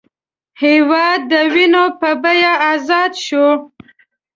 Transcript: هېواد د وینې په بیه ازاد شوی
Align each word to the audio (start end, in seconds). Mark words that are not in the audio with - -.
هېواد 0.61 1.19
د 1.31 1.33
وینې 1.53 1.85
په 1.99 2.09
بیه 2.21 2.53
ازاد 2.71 3.11
شوی 3.25 3.51